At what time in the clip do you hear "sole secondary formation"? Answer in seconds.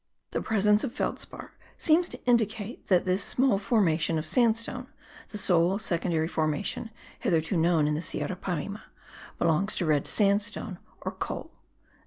5.37-6.89